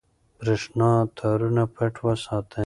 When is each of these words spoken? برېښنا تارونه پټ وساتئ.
برېښنا 0.39 0.91
تارونه 1.17 1.63
پټ 1.75 1.93
وساتئ. 2.05 2.59